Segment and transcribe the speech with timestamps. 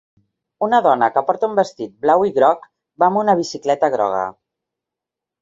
[0.67, 2.65] Una dona que porta un vestit blau i groc
[3.03, 4.25] va amb una bicicleta groga.